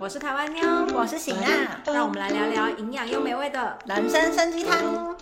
[0.00, 5.14] 我是台湾妞，我是喜娜，让我们来聊聊营养又美味的人参参鸡汤。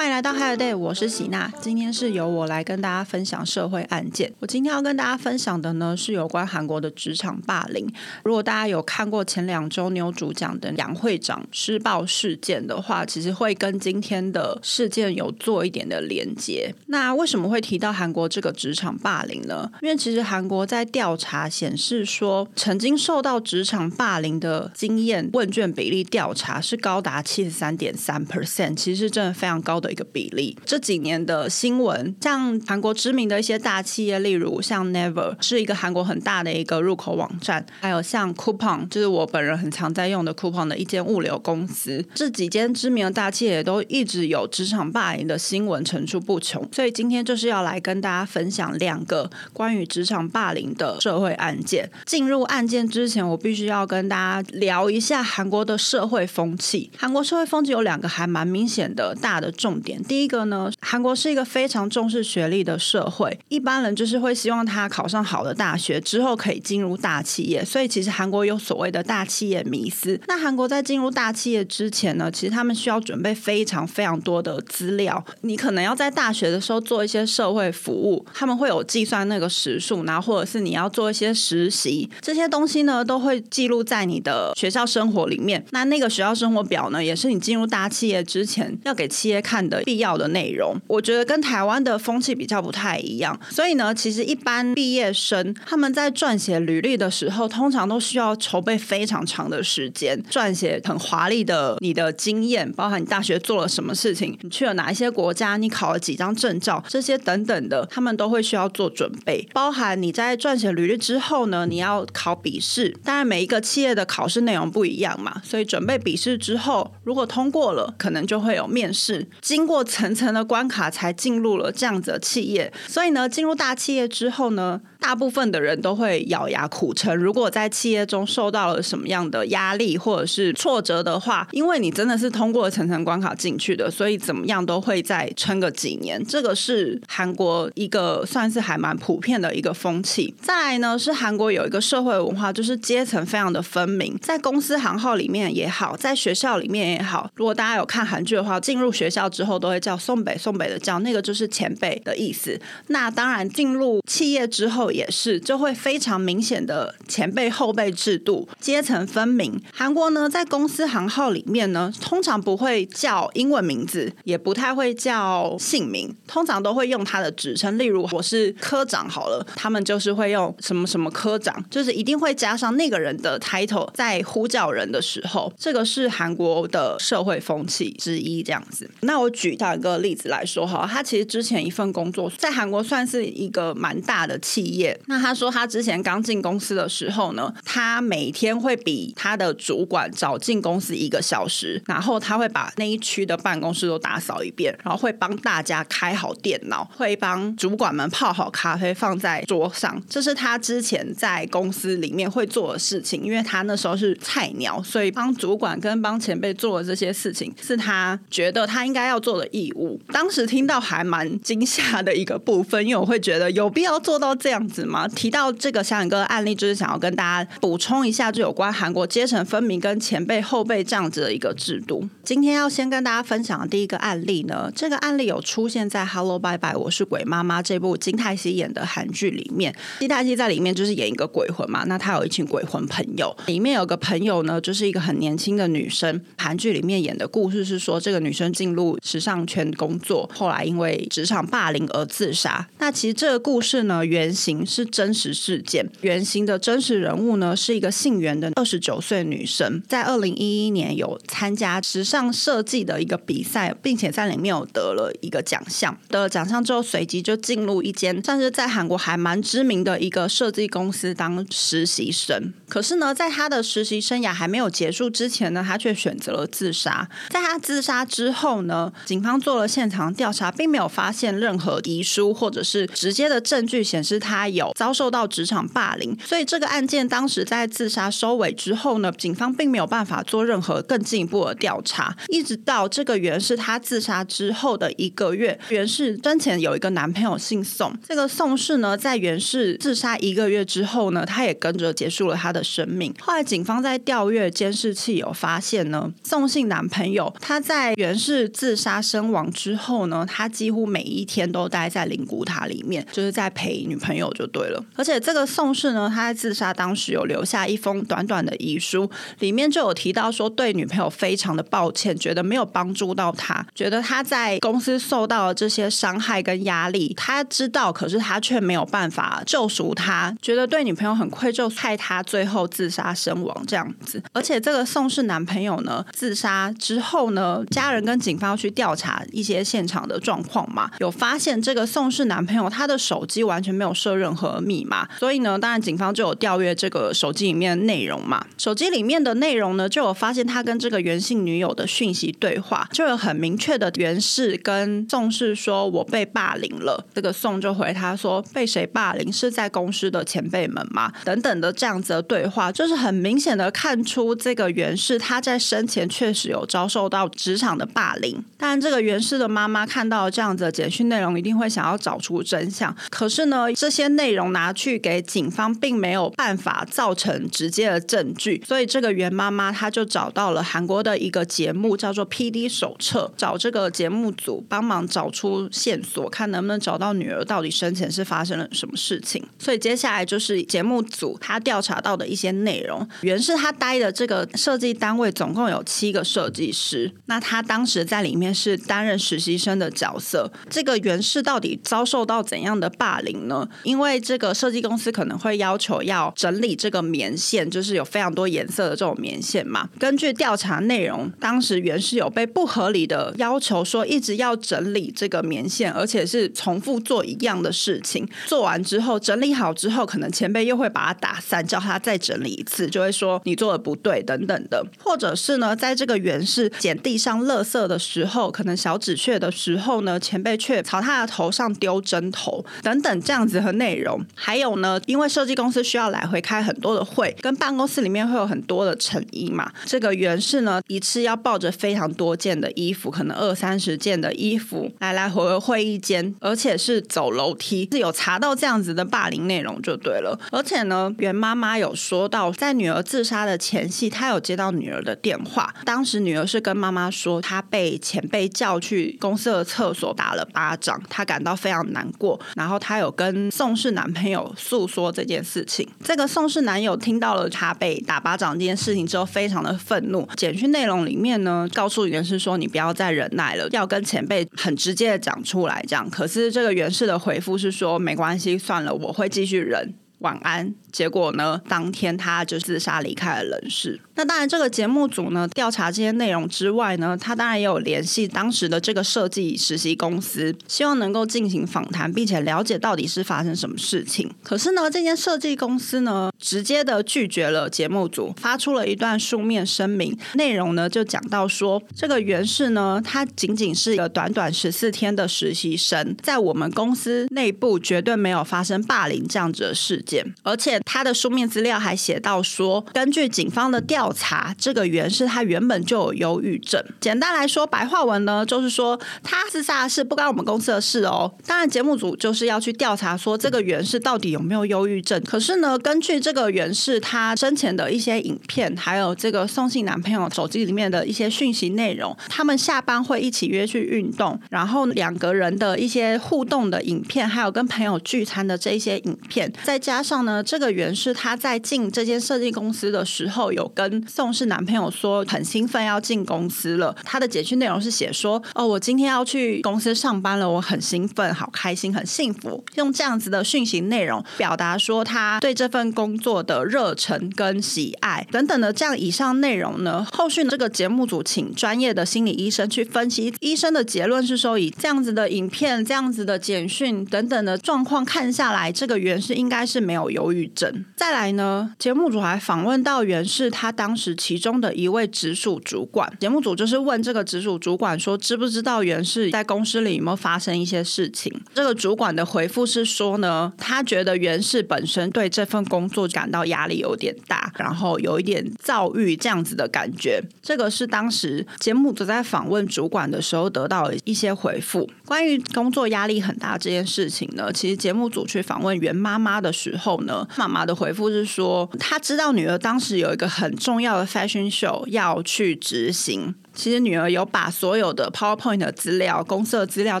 [0.00, 1.52] 欢迎来到 Hi Day，我是喜娜。
[1.60, 4.32] 今天是由我来跟大家分享社会案件。
[4.38, 7.86] 我今天要跟大家分享的呢，是有关韩国的职场霸凌。
[8.24, 16.74] 如果大家有看过前两周牛主讲的杨会长施暴事件的话，其实会跟今天的事件有做一点的连接。
[16.86, 19.70] 那为什么会提到韩国这个职场霸凌呢？
[19.82, 29.89] 因为其实韩国在调查显示说，曾经受到职场霸凌的经验问卷比例调查是高达七十三点三 percent，其实真的非常高的。
[29.90, 46.66] 一个比例，这几年的新闻，像韩国知名的一些大企业，例如像 Never 是一个韩国很大的一个入口网站，还有像 Coupon，就是我本人很常在用的 Coupon 的一间物流公司，这几间知名的大企业都一直有职场霸凌的新闻层出不穷。
[46.72, 51.90] 所以今天就是要来跟大家分享两个关于职场霸凌的社会案件。
[52.06, 56.90] 进入案件之前，我必须要跟大家聊一下韩国的社会风气。
[56.96, 59.69] 韩国社会风气有两个还蛮明显的大的重。
[59.70, 70.20] 重点第一个呢，韩国是一个非常重视学历的社会，一般人就是会希望他考上好的大学之后可以进入大企业，所以其实韩国有所谓的大企业迷思。
[70.26, 85.64] 那韩国在进入大企业之前呢，其实他们需要准备非常非常多的资料，你可能要在大学的时候做一些社会服务，他们会有计算那个时数，然后或者是你要做一些实习，这些东西呢都会记录在你的学校生活里面。
[85.70, 89.59] 那那个学校生活表呢，也是你进入大企业之前要给企业看。
[89.68, 93.38] 的必要的内容，我觉得跟台湾的风气比较不太一样。
[93.50, 109.48] 所以呢，其实一般毕业生他们在撰写履历的时候，通常都需要筹备非常长的时间，撰写很华丽的你的经验，包含你大学做了什么事情，你去了哪一些国家，你考了几张证照，这些等等的，他们都会需要做准备。
[109.52, 119.28] 包含你在撰写履历之后呢，你要考笔试，当然每一个企业的考试内容不一样嘛，所以准备笔试之后，如果通过了，可能就会有面试。
[119.50, 124.80] 经过层层的关卡才进入了这样子的企业，所以呢，进入大企业之后呢。
[125.00, 127.16] 大部分的人都会咬牙苦撑。
[127.16, 136.22] 如果在企业中受到了什么样的压力或者是挫折的话，因为你真的是通过层层关卡进去的，所以怎么样都会再撑个几年。
[136.24, 140.34] 这个是韩国一个算是还蛮普遍的一个风气。
[140.42, 147.30] 再来呢，是韩国有一个社会文化，就是阶层非常的分明，在公司行号里面也好，在学校里面也好。
[147.34, 152.60] 如果大家有看韩剧的话，进入学校之后都会叫宋北宋北的叫，那个就是前辈的意思。
[152.88, 154.89] 那当然进入企业之后。
[154.90, 159.60] 也是就会非常明显的前辈后辈制度，阶层分明。
[159.72, 167.78] 韩国呢，在公司行号里面呢，通常不会叫英文名字，也不太会叫姓名，通常都会用他的职称。
[167.78, 175.52] 例如我是科长好了，他们就是会用什么什么科长，就是一定会加上那个人的 title 在呼叫人的时候。
[175.58, 178.90] 这个是韩国的社会风气之一，这样子。
[179.00, 184.79] 那我举到一个例子来说哈，他其实之前一份工作在韩国算是一个蛮大的企业。
[185.06, 200.00] 那他说，他之前刚进公司的时候呢，他每天会比他的主管早进公司一个小时，然后他会把那一区的办公室都打扫一遍，然后会帮大家开好电脑，会帮主管们泡好咖啡放在桌上。
[200.08, 210.00] 这是他之前在公司里面会做的事情，因为他那时候是菜鸟，所以帮主管跟帮前辈做的这些事情是他觉得他应该要做的义务。
[210.12, 214.60] 当时听到还蛮惊吓的一个部分，因为我会觉得有必要做到这样。
[214.70, 215.08] 子吗？
[215.08, 222.08] 提到这个小一个案例，就是想要跟大家补充一下，就有关韩国阶层分明跟前辈后辈这样子的一个制度。
[222.22, 229.74] 今天要先跟大家分享的第一个案例呢，这个案例有出现在《Hello Bye Bye 我是鬼妈妈》这部金泰熙演的韩剧里面。
[229.98, 236.20] 金泰熙在里面就是演一个鬼魂嘛，那他有一群鬼魂朋友，里面有个朋友呢，就是一个很年轻的女生。
[236.38, 242.66] 韩剧里面演的故事是说，这个女生进入时尚圈工作，后来因为职场霸凌而自杀。
[242.78, 244.59] 那其实这个故事呢，原型。
[244.66, 255.96] 是真实事件，原型的真实人物呢，是一个姓袁的二十九岁女生，在二零一一年有参加时尚设计的一个比赛，并且在里面有得了一个奖项。
[256.08, 262.52] 得了奖项之后，随即就进入一间算是在韩国还蛮知名的一个设计公司当实习生。
[262.68, 267.08] 可是呢，在他的实习生涯还没有结束之前呢，他却选择了自杀。
[267.30, 274.49] 在他自杀之后呢，警方做了现场调查，并没有发现任何遗书或者是直接的证据显示他。
[274.50, 293.12] 有遭受到职场霸凌，所以这个案件当时在自杀收尾之后呢，警方并没有办法做任何更进一步的调查，一直到这个袁氏她自杀之后的一个月，袁氏生前有一个男朋友姓宋，这个宋氏呢，在袁氏自杀一个月之后呢，他也跟着结束了他的生命。
[293.20, 304.82] 后来警方在调阅监视器有发现呢，宋姓男朋友他在袁氏自杀身亡之后呢，他几乎每一天都待在灵骨塔里面，就是在陪女朋友就对了。
[304.96, 309.10] 而且这个宋氏呢，他在自杀当时有留下一封短短的遗书，
[309.40, 324.22] 里面就有提到说对女朋友非常的抱歉，觉得没有帮助到他，觉得他在公司受到了这些伤害跟压力，他知道，可是他却没有办法救赎他，觉得对女朋友很愧疚，害他最后自杀身亡这样子。
[324.32, 338.44] 而且这个宋氏男朋友呢，自杀之后呢，家人跟警方去调查一些现场的状况嘛，有发现这个宋氏男朋友他的手机完全没有设任何密码，所以呢，当然警方就有调阅这个手机里面的内容嘛。
[338.58, 349.32] 手机里面的内容呢，就有发现他跟这个原姓女友的讯息对话，就有很明确的原氏跟宋氏说：“我被霸凌了。”这个宋就回他说：“被谁霸凌？
[349.32, 358.44] 是在公司的前辈们吗？”等等的这样子的对话，就是很明显的看出这个袁氏他在生前确实有遭受到职场的霸凌。
[358.58, 362.94] 当然，这个袁氏的妈妈看到这样子的简讯内容，一定会想要找出真相。
[363.08, 368.62] 可是呢，这些内容拿去给警方，并没有办法造成直接的证据。
[368.66, 372.68] 所以，这个袁妈妈她就找到了韩国的一个节目，叫做《P.D.
[372.68, 379.44] 手册》，找这个节目组帮忙找出线索，看能不能找到女儿到底生前是发生了什么事情。
[379.58, 383.06] 所以，接下来就是节目组他调查到的一些内容。
[383.22, 390.50] 袁氏他待的这个设计单位总共有七个设计师，那他当时在里面是担任实习生的角色。
[390.68, 393.68] 这个袁氏到底遭受到怎样的霸凌呢？
[393.84, 399.90] 因为因为这个设计公司可能会要求要整理这个棉线，就是有非常多颜色的这种棉线嘛。
[399.98, 408.26] 根据调查内容，当时袁氏有被不合理的要求说一直要整理这个棉线，而且是重复做一样的事情。
[408.46, 414.82] 做完之后，整理好之后，可能前辈又会把它打散，叫他再整理一次，就会说你做的不对等等的。
[415.04, 424.24] 或者是呢，在这个袁氏捡地上垃圾的时候，可能小纸屑的时候呢，前辈却朝他的头上丢针头等等这样子和内内容。
[424.34, 429.70] 还有呢，因为设计公司需要来回开很多的会，跟办公室里面会有很多的成衣嘛。
[429.84, 440.38] 这个袁氏呢，一次要抱着非常多件的衣服，可能二三十件的衣服来来回回会议间，而且是走楼梯，是有查到这样子的霸凌内容就对了。
[440.52, 452.38] 而且呢，袁妈妈有说到，在女儿自杀的前夕，她有接到女儿的电话，当时女儿是跟妈妈说，她被前辈叫去公司的厕所打了巴掌，她感到非常难过。
[452.54, 455.88] 然后她有跟宋是男朋友诉说这件事情。
[456.04, 460.28] 这个宋氏男友听到了他被打巴掌这件事情之后，非常的愤怒。
[460.36, 465.82] 简讯内容里面呢，告诉袁氏说，你不要再忍耐了，要跟前辈很直接的讲出来。
[465.88, 469.94] 这样，可是这个袁氏的回复是说，没关系，算了，我会继续忍。
[470.20, 470.74] 晚安。
[470.90, 474.00] 结果呢，当天他就自杀离开了人世。
[474.16, 484.30] 那当然，这个节目组呢调查这些内容之外呢，他当然也有联系当时的这个设计实习公司，希望能够进行访谈，并且了解到底是发生什么事情。
[484.42, 500.02] 可是呢，这间设计公司呢，直接的拒绝了节目组，发出了一段书面声明，内容呢就讲到说，这个袁氏呢，他仅仅是一个短短十四天的实习生，在我们公司内部绝对没有发生霸凌这样子的事
[500.42, 500.80] 而且。
[500.84, 506.82] 他的书面资料还写到说，根据警方的调查，这个袁氏他原本就有忧郁症。
[506.98, 511.32] 简单来说，白话文呢，就是说他自杀是不关我们公司的事哦。
[511.46, 515.22] 当然，节目组就是要去调查说这个袁氏到底有没有忧郁症。
[515.22, 530.70] 可是呢，根据这个袁氏他生前的一些影片，还有这个送信男朋友手机里面的一些讯息内容，他们下班会一起约去运动，然后两个人的一些互动的影片，还有跟朋友聚餐的这一些影片，再加上呢，这个。
[530.70, 536.94] 袁氏她在进这间设计公司的时候，有跟宋氏男朋友说很兴奋要进公司了。
[537.02, 550.06] 她的简讯内容是写说：“哦，我今天要去公司上班了，我很兴奋，好开心，很幸福。”用这样子的讯息内容表达说他对这份工作的热忱跟喜爱等等的这样以上内容呢。
[550.12, 559.80] 后续这个节目组请专业的心理医生去分析，医生的结论是说，以这样子的影片、这样子的简讯等等的状况看下来，这个袁氏应该是。
[559.90, 560.84] 没有忧郁症。
[560.94, 571.32] 再来呢，节目组还访问到袁氏他当时其中的一位直属主管，节目组就是问这个直属主管说，知不知道袁氏在公司里有没有发生一些事情？
[571.52, 580.22] 这个主管的回复是说呢，他觉得袁氏本身对这份工作感到压力有点大，然后有一点躁郁这样子的感觉。
[580.40, 584.88] 这个是当时节目组在访问主管的时候得到的一些回复。
[585.04, 596.34] 关于工作压力很大这件事情呢，其实节目组去访问袁妈妈的时后呢，妈妈的回复是说，她知道女儿当时有一个很重要的 fashion show 要去执行。
[596.54, 600.00] 其实女儿有把所有的 PowerPoint 的资料、公司的资料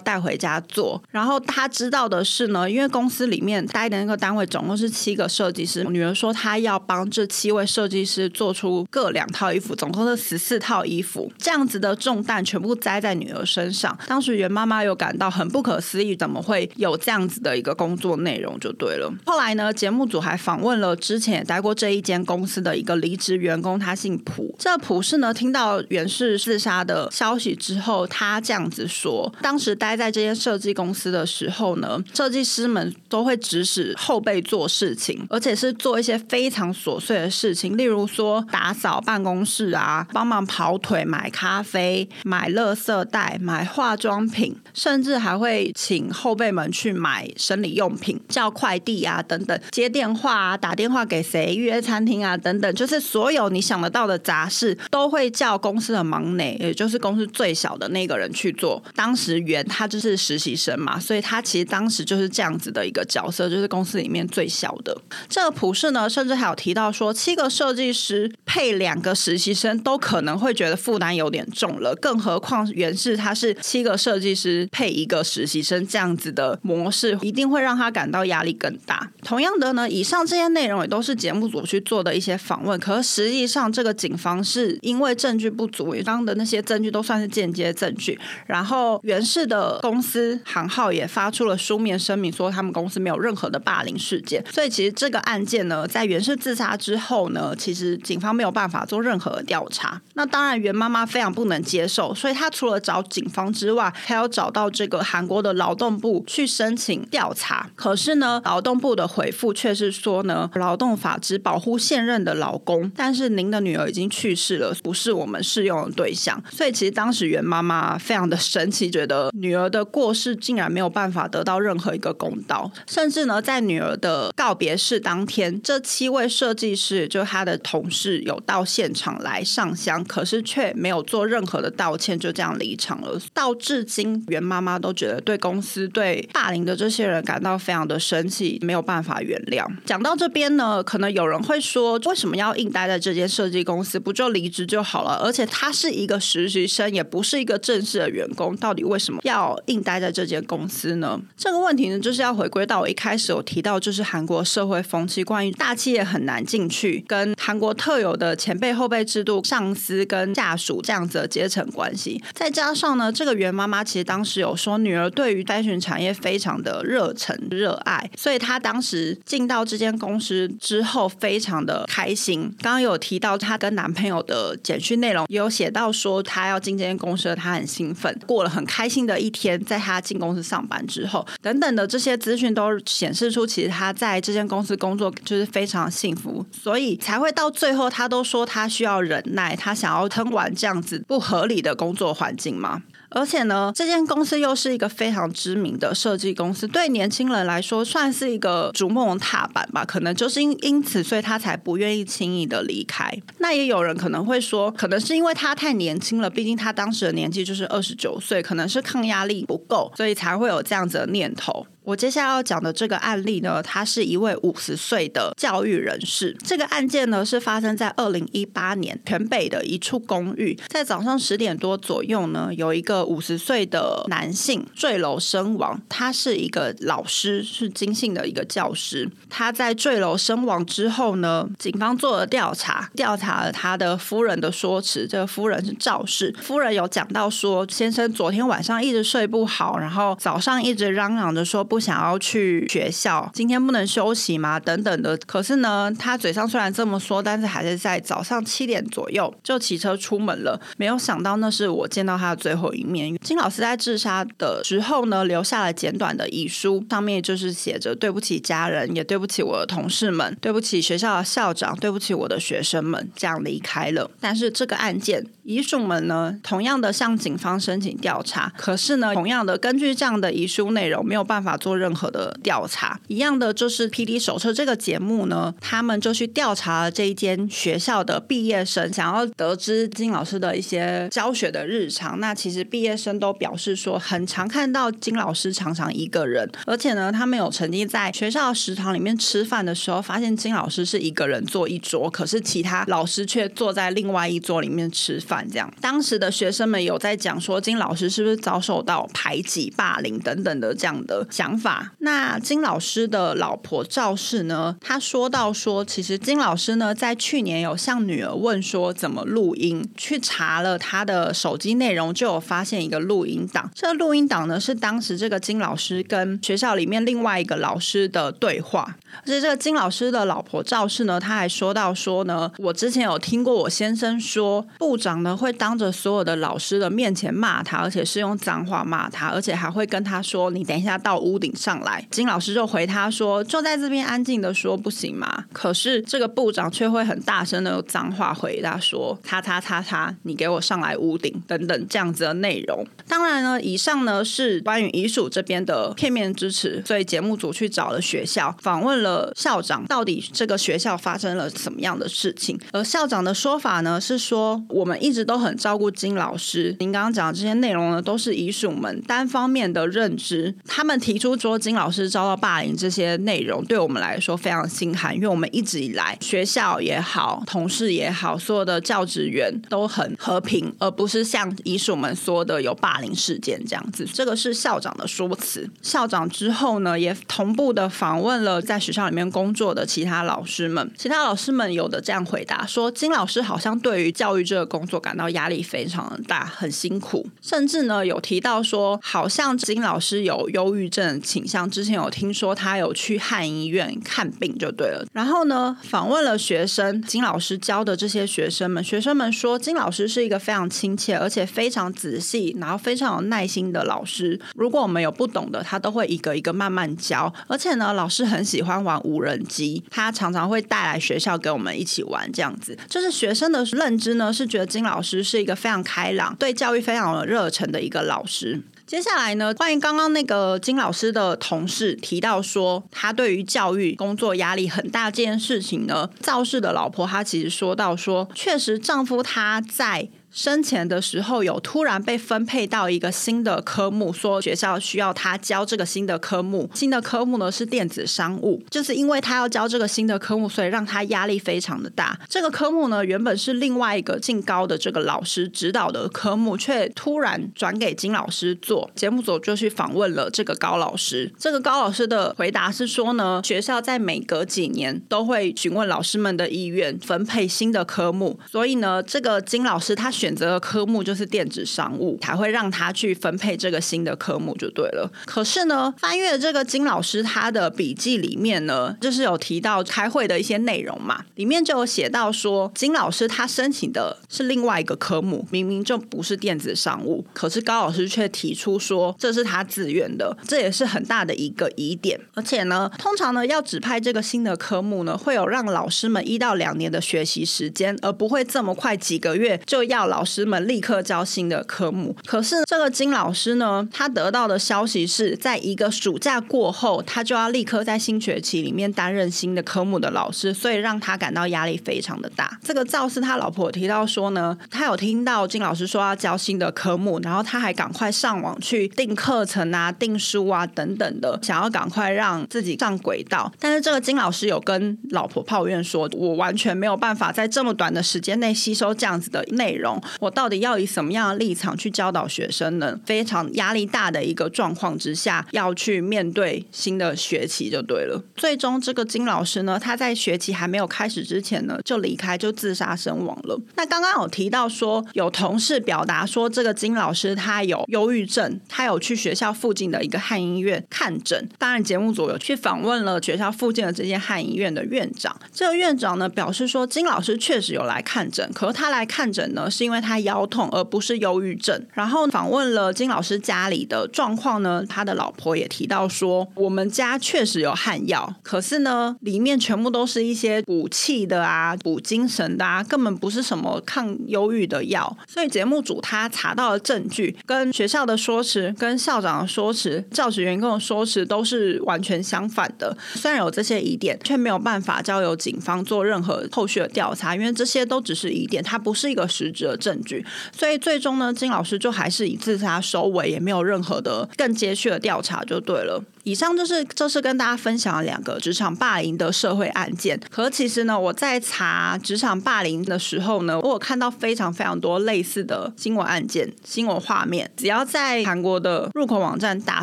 [0.00, 1.02] 带回家做。
[1.10, 11.32] 然后她知道的是呢，因为公司里面待的那个单位总共是七个设计师，女儿说她要帮这七位设计师做出各两套衣服，总共是十四套衣服。
[11.38, 13.96] 这样子的重担全部栽在女儿身上。
[14.06, 18.58] 当时袁妈妈有感到很不可思议，怎么会有这样子的一个工作内容？
[18.58, 19.12] 就对了。
[19.24, 24.54] 后来呢，节目组还访问了之前也待过这一间公司的一个离职员工，他姓蒲。
[24.58, 26.39] 这蒲氏呢，听到袁氏。
[26.40, 56.29] 自杀的消息之后，他这样子说：当时待在这间设计公司的时候呢，设计师们都会指使后辈做事情，而且是做一些非常琐碎的事情，例如说打扫办公室啊，帮忙跑腿、买咖啡、买垃圾袋、买化妆品，甚至还会请后辈们去买生理用品、叫快递啊等等，接电话啊、打电话给谁、预约餐厅啊等等，就是所有你想得到的杂事，都会叫公司的忙。
[56.30, 58.82] 内，也就是公司最小的那个人去做。
[58.94, 64.96] 当时袁他就是实习生嘛，所以他其实当时就是这样子的一个角色，就是公司里面最小的。
[65.28, 79.10] 这个普世呢，甚至还有提到说，七个设计师配两个实习生都可能会觉得负担有点重了，更何况袁氏他是七个设计师配一个实习生这样子的模式，一定会让他感到压力更大。
[79.22, 86.19] 同样的呢，以上这些内容也都是节目组去做的一些访问，可是实际上这个警方是因为证据不足，也当。
[86.24, 94.44] 的那些证据都算是间接证据，然后袁氏的公司行号也发出了书面声明，说他们公司没有任何的霸凌事件。
[94.52, 100.00] 所以其实这个案件呢，在袁氏自杀之后呢，其实警方没有办法做任何的调查。
[100.14, 107.70] 那当然，袁妈妈非常不能接受，所以她除了找警方之外，还要找到这个韩国的劳动部去申请调查。
[107.74, 116.09] 可是呢，劳动部的回复却是说呢，劳动法只保护现任的老公，但是您的女儿已经去世了，不是我们适用的对。
[116.12, 133.20] 想，所以其实当时袁妈妈非常的生气，觉得女儿的过世竟然没有办法得到任何一个公道，甚至呢，在女儿的告别式当天，这七位设计师，就他的同事有到现场来上香，可是却没有做任何的道歉，就这样离场了。
[133.32, 139.64] 到至今，袁妈妈都觉得对公司对霸凌的这些人感到非常的生气，没有办法原谅。
[139.84, 145.20] 讲到这边呢，可能有人会说，为什么要硬待在这间设计公司，不就离职就好了？
[145.22, 145.99] 而且他是。
[146.00, 151.20] 一个实习生也不是一个正式的员工，到底为什么要硬待在这间公司呢？
[151.36, 162.22] 这个问题呢，就是要回归到我一开始有提到，就是韩国社会风气，关于大企业很难进去，跟韩国特有的前辈后辈制度、上司跟下属这样子的阶层关系。
[162.32, 172.54] 再加上呢，这个袁妈妈其实当时有说，女儿对于单选产业非常的热忱热爱，所以她当时进到这间公司之后，非常的开心。
[172.62, 175.89] 刚刚有提到她跟男朋友的简讯内容，也有写到。
[175.92, 179.62] 说他要进这间公司，他很兴奋，过了很开心的一天。
[179.64, 192.82] 在他进公司上班之后，等等的这些资讯都显示出，其实他在这间公司工作就是非常幸福，所以才会到最后，他都说他需要忍耐，他想要撑完这样子不合理的工作环境吗？
[193.10, 199.84] 而且呢，这间公司又是一个非常知名的设计公司，对年轻人来说算是一个逐梦踏板吧。
[199.84, 203.12] 可能就是因因此，所以他才不愿意轻易的离开。
[203.38, 211.66] 那也有人可能会说，可能是因为他太年轻了，毕竟他当时的年纪就是二十九岁，可能是抗压力不够，所以才会有这样子的念头。
[211.90, 216.36] 我接下来要讲的这个案例呢，他是一位五十岁的教育人士。
[216.44, 225.82] 这个案件呢是发生在二零一八年全北的一处公寓，在早上十点多左右呢，有一个五十岁的男性坠楼身亡。
[225.88, 229.10] 他是一个老师，是金姓的一个教师。
[229.28, 235.08] 他在坠楼身亡之后呢，警方做了调查，调查了他的夫人的说辞。
[235.08, 241.79] 这个夫人是赵氏，夫人有讲到说，先生昨天晚上一直睡不好，然后早上一直嚷嚷着说不。
[241.80, 244.60] 想要去学校，今天不能休息吗？
[244.60, 245.16] 等等的。
[245.26, 250.60] 可是呢，他嘴上虽然这么说，但是还是在早上七点左右就骑车出门了。
[250.76, 253.16] 没有想到那是我见到他的最后一面。
[253.18, 264.10] 金老师在自杀的时候呢，留下了简短的遗书，上面就是写着对不起家人，也对不起我的同事们，对不起学校的校长，对不起我的学生们，这样离开了。
[264.20, 265.26] 但是这个案件。
[265.50, 273.00] 遗属们呢，同样的向警方申请调查，可是呢，同样的根据这样的遗书内容，没有办法做任何的调查。
[273.08, 282.20] 一样的就是《P D 手册》这个节目呢，他们就去调查了这一间学校的毕业生，想要得知金老师的一些教学的日常。
[282.20, 295.39] 那其实毕业生都表示说，很常看到金老师常常一个人，而且呢，他们有曾经在学校食堂里面吃饭的时候，发现金老师是一个人坐一桌，可是其他老师却坐在另外一桌里面吃饭。
[295.48, 301.92] 这样，当时的学生们有在讲说，金老师是不是遭受到排挤、霸凌等等的这样的想法？
[301.98, 304.76] 那金老师的老婆赵氏呢？
[304.80, 313.70] 他说到说，其实金老师呢，在去年有向女儿问说怎么录音，去查了他的手机内容，就有发现一个录音档。
[313.74, 318.96] 这个录音档呢，是当时这个金老师跟学校里面另外一个老师的对话。
[319.22, 325.36] 而且这个金老师的老婆赵氏呢，他还说到说呢，我之前有听过我先生说，部长呢。
[325.40, 352.60] 会当着所有的老师的面前骂他，而且是用脏话骂他，而且还会跟他说：“你等一下到屋顶上来。”金老师就回他说：“就在这边安静的说，不行吗？”可是这个部长却会很大声的用脏话回答说：“他他他他，你给我上来屋顶等等这样子的内容。”当然呢，以上呢是关于遗属这边的片面支持，所以节目组去找了学校，访问了校长，到底这个学校发生了什么样的事情？
[352.72, 355.20] 而校长的说法呢是说，我们一一直。
[355.30, 356.74] 都很照顾金老师。
[356.80, 360.54] 您刚刚讲的这些内容呢，都是遗属们单方面的认知。
[360.66, 374.04] 他们提出说金老师遭到霸凌这些内容，对我们来说非常心寒，因为我们一直以来学校也好，同事也好，所有的教职员都很和平，而不是像遗属们说的有霸凌事件这样子。
[374.12, 375.68] 这个是校长的说辞。
[375.82, 380.90] 校长之后呢，也同步的访问了在学校里面工作的其他老师们。
[380.96, 385.16] 其他老师们有的这样回答说，金老师好像对于教育这个工作感。
[385.20, 391.70] 到压力非常的大，很辛苦，甚至呢有提到说，好像金老师有忧郁症倾向。
[391.70, 395.04] 之前有听说他有去汉医院看病，就对了。
[395.12, 404.40] 然后呢，访问了学生，金老师教的这些学生们，学生们说，金老师是一个非常亲切，而且非常仔细，然后非常有耐心的老师。
[404.54, 407.30] 如果我们有不懂的，他都会一个一个慢慢教。
[407.46, 412.74] 而且呢，老师很喜欢玩无人机，他常常会带来学校给我们一起玩，这样子。
[412.88, 418.60] 就是学生的认知呢，是觉得金老老师是一个非常开朗、对教育非常有热忱的一个老师。
[418.86, 430.08] 接下来呢，关于刚刚那个金老师的同事提到说，他对于教育工作压力很大这件事情呢，赵氏的老婆她其实说到说，确实丈夫他在。
[430.32, 436.70] 生前的时候有突然被分配到一个新的科目，说学校需要他教这个新的科目。
[436.72, 442.16] 新的科目呢是电子商务，就是因为他要教这个新的科目，所以让他压力非常的大。
[442.28, 448.88] 这个科目呢原本是另外一个进高的这个老师指导的科目，却突然转给金老师做。
[448.94, 458.38] 节目组就去访问了这个高老师，这个高老师的回答是说呢，学校在每隔几年都会询问老师们的意愿，分配新的科目。
[458.48, 460.08] 所以呢，这个金老师他。
[460.20, 465.10] 选择的科目就是电子商务，才会让他去分配这个新的科目就对了。
[465.24, 482.20] 可是呢，翻阅这个金老师他的笔记里面呢，就是有提到开会的一些内容嘛，里面就有写到说，金老师他申请的是另外一个科目，明明就不是电子商务，可是高老师却提出说这是他自愿的，这也是很大的一个疑点。
[482.34, 490.09] 而且呢，通常呢要指派这个新的科目呢，会有让老师们一到两年的学习时间，而不会这么快几个月就要。
[490.10, 502.58] 老师们立刻教新的科目，可是这个金老师呢，他得到的消息是在一个暑假过后，他就要立刻在新学期里面担任新的科目的老师，所以让他感到压力非常的大。
[502.62, 513.50] 这个赵是他老婆提到说呢，他有听到金老师说要教新的科目，然后他还赶快上网去订课程啊、订书啊等等的，想要赶快让自己上轨道。
[513.60, 519.99] 但是这个金老师有跟老婆抱怨说，我完全没有办法在这么短的时间内吸收这样子的内容。
[520.20, 522.98] 我到底要以什么样的立场去教导学生呢？
[523.04, 528.22] 非常压力大的一个状况之下，要去面对新的学期就对了。
[528.36, 533.60] 最终，这个金老师呢，他在学期还没有开始之前呢，就离开，就自杀身亡了。
[533.76, 541.48] 那刚刚有提到说，有同事表达说，这个金老师他有忧郁症，他有去学校附近的一个汉医院看诊。
[541.58, 545.34] 当然，节目组有去访问了学校附近的这间汉医院的院长。
[545.52, 551.84] 这个院长呢，表示说，金老师确实有来看诊，可是他来看诊呢，是因因为他腰痛，而不是忧郁症。
[551.94, 565.16] 然后访问了金老师家里的状况呢，他的老婆也提到说，我们家确实有汉药，可是呢，里面全部都是一些补气的啊，补精神的啊，根本不是什么抗忧郁的药。
[565.26, 572.96] 所以节目组他查到了证据，跟学校的说辞、跟校长的说辞、教职员工的说辞都是完全相反的。
[573.16, 580.24] 虽然有这些疑点，却没有办法交由警方做任何后续的调查，因为这些都只是疑点，它不是一个实质证据。
[580.52, 586.00] 所以最终呢，金老师就还是以自杀收尾，也没有任何的更接续的调查，就对了。
[586.24, 590.20] 以上就是这是跟大家分享了两个职场霸凌的社会案件。
[590.30, 597.50] 可其实呢，我在查职场霸凌的时候呢，我有看到非常非常多类似的新闻案件、新闻画面。
[597.56, 599.82] 只要在韩国的入口网站打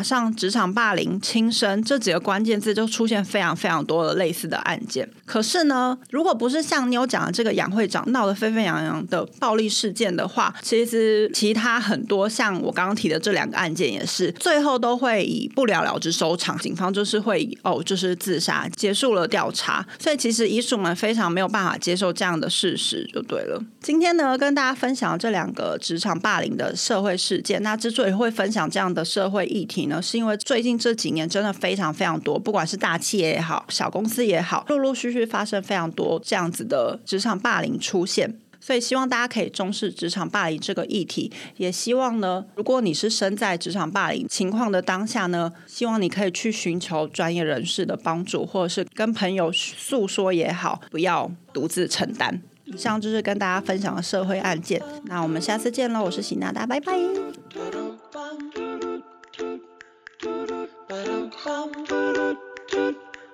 [0.00, 5.10] 上“职场霸凌”“轻生”这几个关键字，就出现非常非常多的类似的案件。
[5.26, 16.36] 可是呢，如果不是像妞讲的这个杨会长闹得沸沸扬扬的暴力事事件的话，其实其他很多像我刚刚提的这两个案件也是，最后都会以不了了之收。
[16.36, 23.60] 场警方就是会哦，就是自杀结束了调查，所以其实遗属们非常没有办法接受这样的事实，就对了。
[23.80, 27.62] 今天呢，跟大家分享这两个职场霸凌的社会事件。
[27.62, 38.38] 那之所以会分享这样的社会议题呢，是因为最近这几年真的非常非常多，不管是大企业也好，小公司也好，陆陆续续发生非常多这样子的职场霸凌出现。
[38.68, 52.42] 所以希望大家可以重视职场霸凌这个议题，也希望呢，如果你是身在职场霸凌情况的当下呢，希望你可以去寻求专业人士的帮助，或者是跟朋友诉说也好，不要独自承担。
[52.66, 56.02] 以上就是跟大家分享的社会案件，那我们下次见喽！
[56.02, 56.92] 我是喜娜达，拜拜。